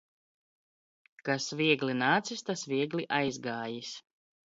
Kas 1.27 1.45
viegli 1.61 1.95
n?cis, 1.99 2.45
tas 2.51 2.67
viegli 2.75 3.09
aizg?jis. 3.23 3.91